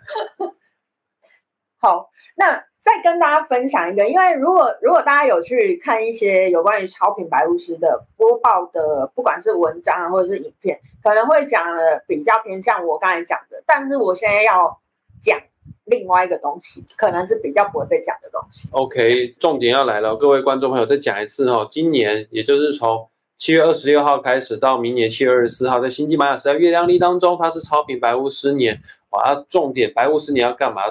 [1.76, 14.80] 好，那再跟大家分享一个，因为如果如果大家有去看一些有关于超品白巫师的播报的，不管是文章啊或者是影片，可能会讲的比较偏向我刚才讲的，但是我现在要
[15.20, 15.38] 讲。
[15.84, 18.68] 另外一个东西，可能是比较不会被讲的东西。
[18.72, 21.66] OK，重点要来了，各位观众朋友，再讲一次哈。
[21.70, 29.34] 今年也就是从七月二十六号开始到明年七月二十四号，在星际玛雅时代月亮历当中，它是超频白巫师年啊。
[29.48, 30.82] 重点，白巫师年要干嘛？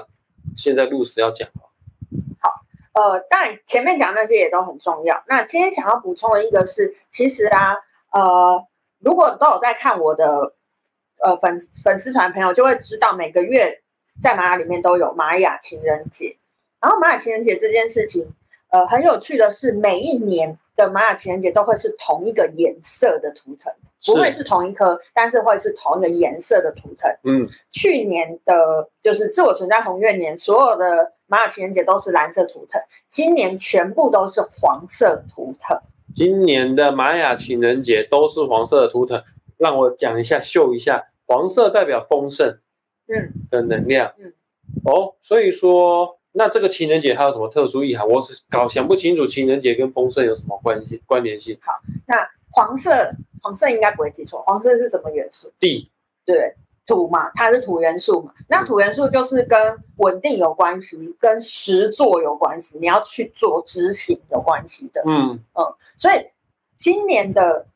[0.56, 1.67] 现在露丝要讲好，
[2.98, 5.22] 呃，当然前面讲那些也都很重要。
[5.28, 7.76] 那今天想要补充的一个是，其实啊，
[8.12, 8.64] 呃，
[8.98, 10.54] 如果都有在看我的
[11.22, 13.80] 呃粉粉丝团朋友，就会知道每个月。
[14.20, 16.36] 在玛雅里面都有玛雅情人节，
[16.80, 18.28] 然后玛雅情人节这件事情，
[18.68, 23.72] 呃，很有趣的是，每一年的玛雅情人节都会是同一个颜色的图腾，
[24.04, 27.08] 不会是同一颗，但是会是同一个颜色的图腾。
[27.22, 35.78] 嗯，去年的就是自我存在红月年，所有的玛雅情人节都是蓝色图腾，今年全部都是黄色图腾。
[36.14, 39.22] 今年的玛雅情人节都是黄色的图腾，
[39.58, 42.58] 让我讲一下，秀一下，黄色代表丰盛，
[43.06, 44.32] 嗯，的能量，嗯，
[44.84, 48.08] 哦，所以说，那这个情人节还有什么特殊意涵？
[48.08, 51.58] 我是搞想不清楚情人节跟丰盛有什么关系关联性。
[51.60, 51.74] 好
[52.06, 52.16] 那
[52.50, 53.12] 黄色，
[53.42, 55.52] 黄色应该不会记错，黄色是什么元素？
[55.60, 55.90] 地，
[56.24, 56.54] 对，
[56.88, 58.32] 土嘛，它是土元素嘛。
[58.48, 65.02] 那土元素就是跟稳定有关系，跟实做有关系，你要去做执行有关系的。
[65.06, 66.26] 嗯嗯，所以
[66.74, 67.66] 今年的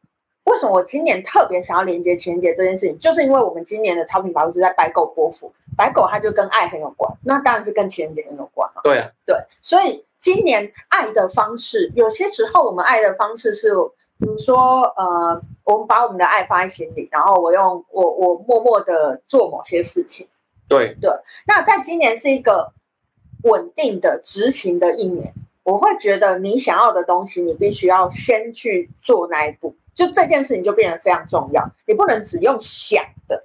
[0.45, 8.81] 为什么我今年特别想要连接情人节这件事情，就是因为我们今年的超品法是在白狗波幅，白狗它就跟爱很有关，那当然是跟情人节很有关嘛。
[8.83, 13.73] 对啊，对，所以今年爱的方式，有些时候我们爱的方式是，
[14.23, 20.29] 比如说，呃，我们把我们的爱放在心里，然后我用我我默默的做某些事情。
[20.69, 21.11] 对对，
[21.45, 22.73] 那在今年是一个
[23.43, 33.45] 稳定的执行的一年，我会觉得你想要的东西，你必须要先去做那一步，就这件事情就变得非常重要，你不能只用想的。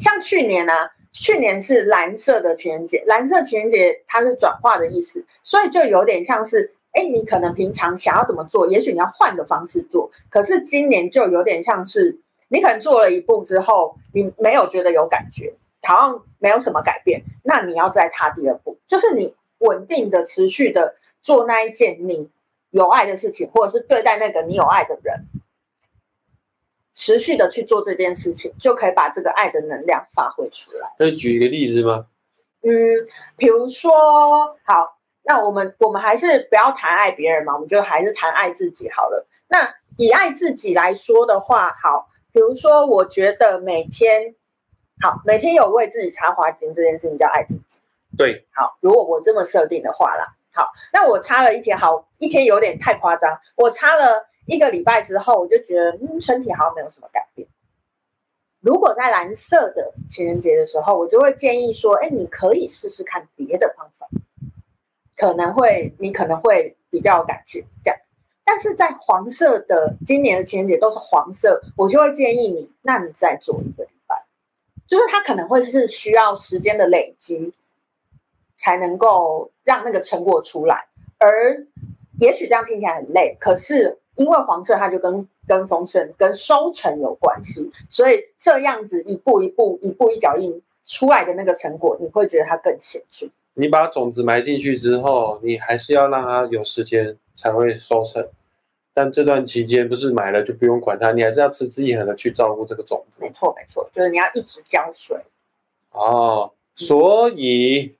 [0.00, 0.72] 像去年呢、
[1.12, 22.28] 去年是蓝色的情人节，蓝色情人节它是转化的意思，所以就有点像是，哎，你可能平常想要怎么做，也许你要换个方式做，可是今年就有点像是，你可能做了一步之后，你没有觉得有感觉，好像没有什么改变，那你要再踏第二步，就是你稳定的、持续的做那一件你
[22.70, 25.26] 有爱的事情，或者是对待那个你有爱的人，
[26.92, 30.90] 持续的去做这件事情，就可以把这个爱的能量发挥出来。
[30.98, 32.06] 可以举一个例子吗？
[32.64, 32.70] 嗯，
[33.36, 33.90] 比如说，
[34.64, 39.26] 好，那我们我们还是不要谈爱别人嘛，我们就还是谈爱自己好了。
[39.48, 44.34] 那以爱自己来说的话，好，比如说，我觉得每天，
[45.00, 47.78] 好，每天有为自己插花精这件事情叫爱自己。
[48.16, 57.46] 对，好，如果我这么设定的话啦，好，那我擦了一天，好，一天有点太夸张，我擦了一个礼拜之后，我就觉得，嗯，身体好像没有什么改变。
[58.60, 64.06] 如果在蓝色的情人节的时候，我就会建议说，哎，你可以试试看别的方法，
[65.22, 68.00] 可能会你可能会比较有感觉这样。
[68.44, 74.24] 但是在黄色的今年的情人节都是黄色，我就会建议你，那你再做一个礼拜，
[74.84, 77.52] 就是它可能会是需要时间的累积，
[78.56, 80.88] 才能够让那个成果出来。
[81.18, 81.64] 而
[82.18, 93.28] 也许这样听起来很累，可是因为黄色它就跟跟丰盛、跟收成有关系，所以这样子一步一步、一步一脚印出来的那个成果，你会觉得它更显著。
[93.54, 98.26] 你把种子埋进去之后，你还是要让它有时间才会收成。
[98.94, 103.30] 但这段期间不是买了就不用管它，你还是要持之以恒的去照顾这个种子没。
[103.30, 105.18] 错，没错，就是你要一直浇水。
[105.92, 107.94] 哦，所以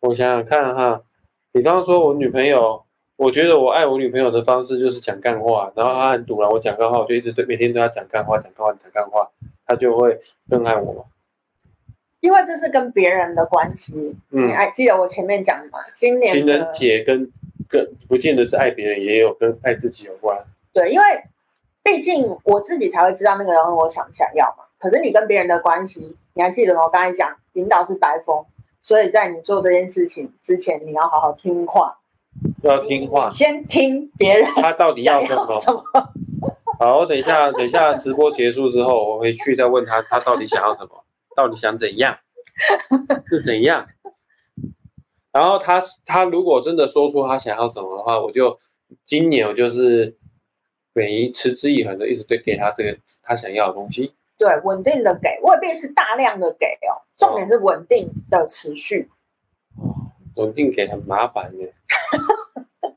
[0.00, 1.02] 我想想看哈，
[1.52, 2.82] 比方说我女朋友，
[3.16, 9.30] 我觉得我爱我女朋友的方式就是讲干话，然后她很堵然，我讲干话，我就一直对每天对她讲干话，讲干话，讲干话，
[9.66, 11.04] 她就会更爱我嘛。
[12.20, 13.94] 因为这是跟别人的关系，
[14.28, 15.78] 你嗯，还记得我前面讲的吗？
[15.94, 17.30] 今年情人节跟
[17.68, 20.38] 跟不见得是爱别人，也有跟爱自己有关。
[20.72, 21.04] 对，因为
[21.82, 24.64] 毕竟我自己才会知道那个人我想不想要嘛。
[24.78, 26.82] 可是你跟别人的关系，你还记得吗？
[26.84, 28.44] 我刚才讲领导是白风，
[28.82, 31.98] 所以在你做这件事情之前，你要好好听话，
[32.62, 35.60] 要听话，先听别人他到底想要什么要？
[35.60, 35.82] 什么。
[36.78, 41.04] 好，我等一下，等一下直播结束之后，我回去再问他，他到底想要什么，
[41.40, 42.18] 到底想怎样，
[43.30, 43.86] 是怎样。
[45.32, 48.58] 然后他他如果真的说出他想要什么的话，我就
[49.06, 50.18] 今年我就是
[50.92, 54.14] 每一持之以恒的一直对给他这个他想要的东西。
[54.36, 59.08] 对，稳定的给，未必是大量的给哦，重点是稳定的持续。
[60.36, 61.72] 稳定给很麻烦的，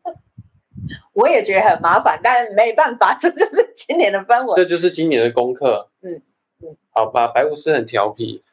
[1.13, 4.55] 我也觉得很麻烦，但没办法，这就是今年的氛围。
[4.55, 5.89] 这就是今年的功课。
[6.01, 6.21] 嗯嗯，
[6.93, 8.43] 好吧，白巫师很调皮，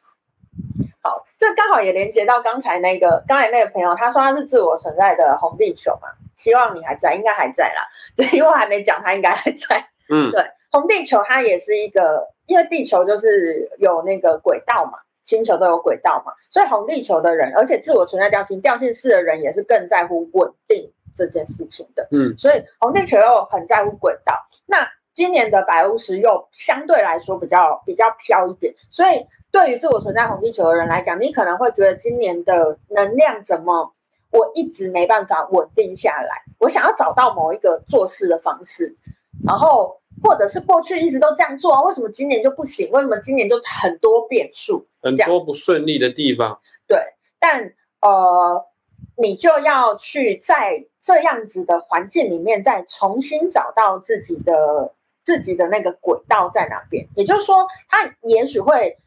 [1.03, 7.87] 好，这刚好也连接到刚才那个，刚才那个朋友，他说他是自我存在的红地球嘛，希望你还在，应该还在啦。
[8.17, 9.87] 对，因为我还没讲，他应该还在。
[10.09, 22.07] 嗯，对，红地球它也是一个，因为地球就是有那个轨道嘛，星球都有轨道嘛，所以红地球的人，而且自我存在调性调性四的人也是更在乎稳定这件事情的。
[22.11, 24.33] 嗯，所以红地球又很在乎轨道。
[24.65, 33.93] 那今年的白巫师又相对来说比较比较飘一点，所以对于自我存在红地球的人来讲，你可能会觉得今年的能量怎么
[34.31, 38.95] 我一直没办法稳定下来，我想要找到某一个做事的方式，
[39.45, 42.89] 然后或者是过去一直都这样做啊，为什么今年就不行？
[42.91, 44.87] 为什么今年就很多变数？
[45.01, 46.59] 很多不顺利的地方。
[46.87, 46.97] 对，
[47.39, 48.65] 但呃，
[49.17, 54.93] 你就要去在这样子的环境里面，再重新找到自己的
[55.23, 57.07] 自己的那个轨道在哪边。
[57.15, 58.97] 也就是说，他也许会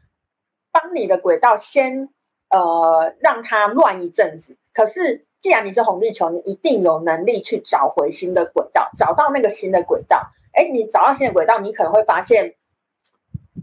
[0.71, 2.09] 帮你的轨道先
[2.49, 4.57] 呃让它乱一阵子。
[4.73, 10.31] 可是，既然你是红地球，你一定有能力去找回新的轨道，找到那个新的轨道。
[10.53, 12.55] 哎，你找到新的轨道，你可能会发现，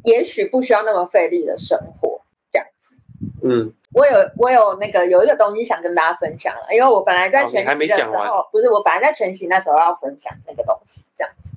[0.05, 2.95] 也许不需要那么费力的生活，这样子。
[3.43, 11.51] 嗯，我有我有那个有一个东西想跟大家分享了，因为我本来在全息的时候，不是我本来在全息那时候要分享那个东西，这样子。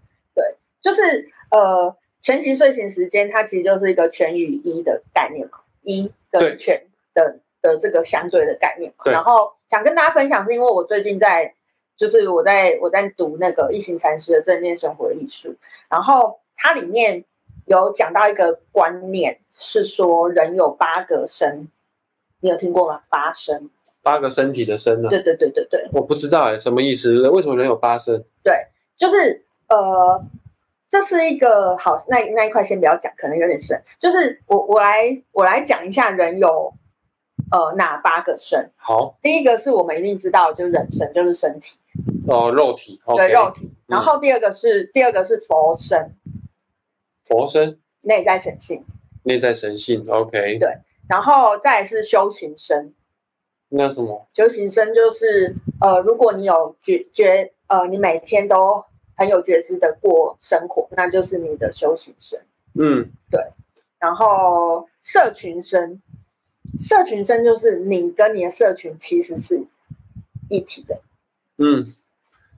[0.86, 9.12] 对，就是呃，全息睡醒时间，它其实就是一个全与一的概念嘛，一跟全的的这个相对的概念嘛。
[9.12, 11.54] 然后想跟大家分享，是因为我最近在。
[11.98, 15.56] 就是我在我在读那个一行禅师的正念生活艺术，
[15.88, 17.24] 然后它里面
[17.68, 21.70] 有讲到一个观念，是说人有八个身，
[22.42, 23.04] 你有听过吗？
[23.08, 23.70] 八身，
[24.04, 25.08] 八个身体的身呢？
[25.10, 27.30] 对对对对对，我不知道哎，什么意思？
[27.30, 28.22] 为什么人有八身？
[28.44, 28.68] 对，
[28.98, 30.22] 就是呃，
[30.88, 33.82] 这是一个好，那那一块先不要讲，可能有点深。
[34.00, 36.74] 就是我我来我来讲一下人有
[37.52, 38.72] 呃哪八个身。
[38.76, 41.78] 好，第一个是我们一定知道，就是人身，就是身体。
[42.28, 46.12] 哦，肉体对肉体，然后第二个是第二个是佛身，
[47.24, 47.80] 佛身？
[48.02, 48.84] 内在神性，
[49.24, 50.70] 内在神性，OK，对，
[51.08, 52.94] 然后再是修行身，
[53.70, 54.28] 那什么？
[54.34, 58.84] 修行身就是呃，如果你有觉觉呃，你每天都
[59.16, 62.40] 很有觉知的过生活，那就是你的修行生，
[62.74, 63.42] 嗯，对，
[64.00, 66.02] 然后社群生，
[66.78, 69.64] 社群生就是你跟你的社群其实是
[70.50, 71.02] 一体的。
[71.58, 71.86] 嗯，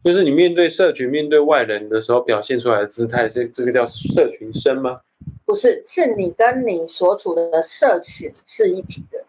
[0.03, 5.01] 就是你面对社群、面对外人的时候表现出来的姿态，这这个叫社群生吗？
[5.45, 9.25] 不是，是你跟你所处的社群是一体的。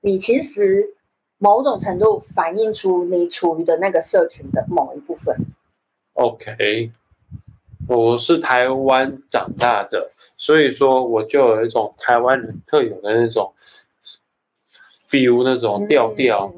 [0.00, 0.94] 你其实
[1.38, 5.36] 某种程度反映出你处于的那个社群的某一部分。
[6.14, 6.90] OK，
[7.88, 13.52] 我是台湾长大的，所以说我就有一种台湾人特有的那种。
[15.08, 16.50] feel 那种调调，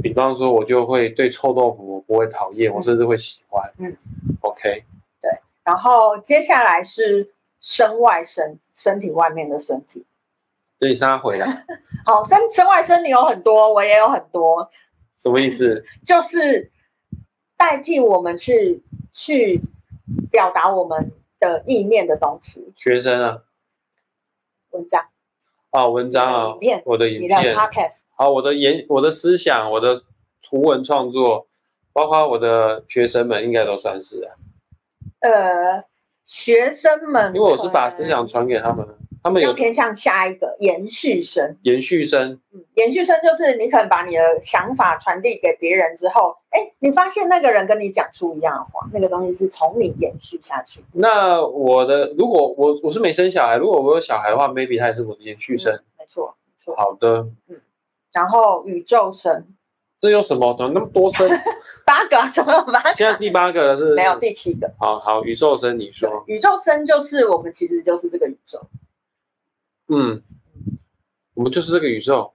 [0.00, 3.68] 比方说，我就会对臭豆腐我不会讨厌，我甚至会喜欢。
[3.78, 3.96] 嗯
[4.42, 4.84] ，OK，
[5.20, 5.28] 对。
[5.64, 10.06] 然后接下来是身外身，身体外面的身体。
[10.78, 11.44] 所以他回来。
[12.06, 14.70] 好，身身外身你有很多，我也有很多。
[15.16, 15.84] 什么意思？
[16.06, 16.70] 就是
[17.60, 18.82] 代替我们去
[19.12, 19.60] 去
[20.30, 22.72] 表达我们的意念的东西。
[22.74, 23.42] 学生啊。
[24.70, 25.04] 文章。
[25.68, 26.54] 啊，文章啊，
[26.86, 27.54] 我的影片，
[28.16, 30.02] 好，我的言，我的思想，我的
[30.40, 31.46] 图文创作，
[31.92, 34.34] 包括我的学生们，应该都算是啊。
[35.20, 35.84] 呃，
[36.24, 38.88] 学生们，因为我是把思想传给他们。
[39.22, 50.82] 他们有偏向下一个延续生，延续生，嗯，延续生就是你可能把你的想法传递给别人之后，哎，你发现那个人跟你讲出一样的话，那个东西是从你延续下去。
[50.92, 56.74] 那我的如果我我是没生小孩，如果我有小孩的话，maybe 他也是我的延续生，没错，没错。
[56.76, 57.60] 好的，嗯，
[58.12, 59.46] 然后宇宙生，
[60.00, 60.54] 这有什么？
[60.56, 61.28] 怎么那么多生？
[61.84, 62.30] 八个？
[62.32, 62.94] 怎么有八个？
[62.94, 63.94] 现在第八个是？
[63.94, 64.72] 没有第七个。
[64.78, 68.58] 好好，宇宙生，你说，宇宙生就是我们其实就是这个宇宙。
[69.92, 70.22] 嗯，
[71.34, 72.32] 我们就是这个宇宙。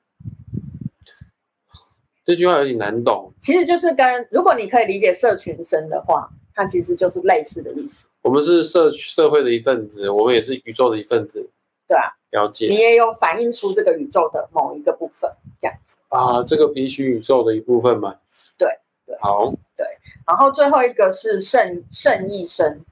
[2.25, 3.31] 这句话有点难懂。
[3.39, 8.07] 其实就是跟如果你可以理解社群生的话，它其实就是类似的意思。
[8.23, 11.49] 我们是社社会的一份子，我们也是宇宙的一份子。
[11.87, 12.67] 对啊，了解。
[12.67, 15.31] 你也有反映出这个宇宙的某一个部分，
[15.61, 18.15] 这样子啊，这个平行宇宙的一部分嘛。
[18.57, 18.67] 对
[19.05, 19.15] 对。
[19.21, 19.53] 好。
[19.77, 19.85] 对，
[20.27, 22.83] 然后最后一个是圣圣意生，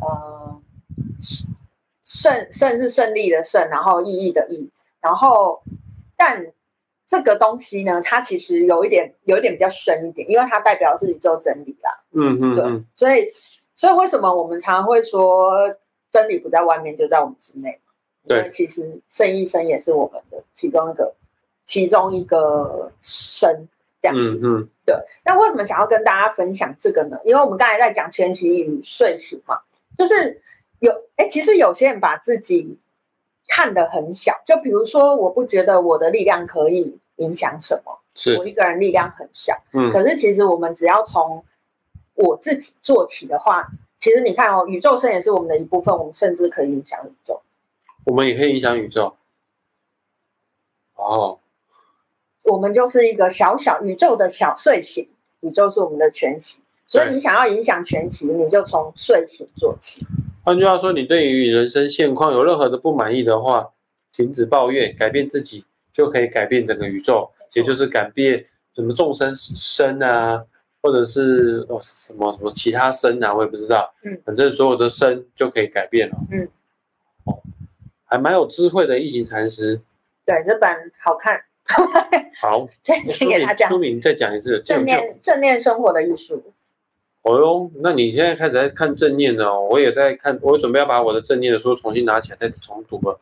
[0.00, 0.60] 呃。
[2.06, 5.60] 胜胜是胜利的胜，然后意义的意，然后
[6.16, 6.52] 但
[7.04, 11.90] 这个东西呢，它其实有一点有一点比较深一点，因为它代表的是宇宙真理啦。
[12.12, 13.28] 嗯嗯，对，所以
[13.74, 15.52] 所以为什么我们常常会说
[16.08, 17.80] 真理不在外面，就在我们之内？
[18.28, 21.12] 对，其实圣意生也是我们的其中一个
[21.64, 23.66] 其中一个生
[24.00, 24.38] 这样子。
[24.44, 24.94] 嗯嗯，对。
[25.24, 27.18] 那为什么想要跟大家分享这个呢？
[27.24, 29.58] 因为我们刚才在讲全息与睡醒嘛，
[29.98, 30.40] 就是。
[30.80, 32.78] 有哎，其实有些人把自己
[33.48, 41.44] 看得很小，就比如说，我不觉得我的力量可以影响什么，是我一个人力量很小，嗯，可是其实我们只要从
[42.14, 43.68] 我自己做起的话，
[43.98, 47.40] 其实你看哦，宇宙生也是我们的一部分，我们甚至可以影响宇宙，
[48.04, 49.16] 我们也可以影响宇宙，
[50.96, 51.38] 哦，
[52.44, 55.08] 我们就是一个小小宇宙的小睡醒，
[55.40, 60.04] 宇宙是我们的全息，所以你想要影响全息，你就从睡醒做起。
[60.46, 63.68] 换句话说，你对于人生现况有任何的不满意的话，
[64.12, 70.40] 停止抱怨，改变自己，就可以改变整个宇宙，也就是改变什么众生生啊，
[70.80, 73.92] 或者是哦什么什么其他生啊，我也不知道。
[74.04, 76.16] 嗯，反正所有的生就可以改变了。
[76.30, 76.46] 嗯，
[77.24, 77.42] 哦，
[78.04, 79.80] 还蛮有智慧的一行禅师。
[80.24, 80.70] 对，这本
[81.02, 81.40] 好看，
[82.40, 83.78] 好， 推书荐给大家名书。
[83.80, 84.62] 名再讲一次。
[84.62, 86.40] 正念正念生活的艺术。
[87.26, 93.18] 哦哟，那你现在开始在看正念呢、哦，我也在看，我准备要把我的正念的书重新拿起来再重读了。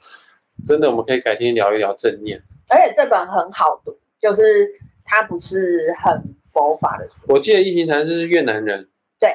[0.67, 2.39] 真的，我们可以改天聊一聊正念。
[2.69, 4.71] 而且这本很好读，就是
[5.07, 7.25] 它不是很佛法的书。
[7.29, 8.89] 我记得一行禅师是越南人，
[9.19, 9.31] 对。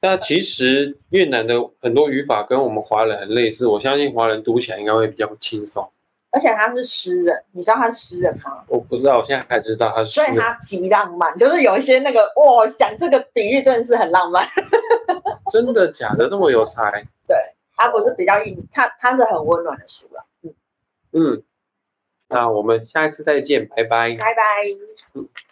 [0.00, 5.88] 那其实越南的很多语法跟我们华人很类似，我相信华人读起来应该会比较轻松。
[6.32, 8.64] 而且他是诗人，你知道他是诗人吗？
[8.66, 14.48] 我不知道，我现在才知道他是所以他极浪漫，就是有一些那个哇，想这个比喻真的是很浪漫。
[15.52, 16.90] 真的假的那么有才？
[17.28, 17.36] 对，
[17.76, 20.24] 他不是比较硬，他他是很温暖的书了。
[21.12, 21.42] 嗯，
[22.28, 24.16] 那我们下一次再见，拜拜。
[24.16, 25.51] 拜拜。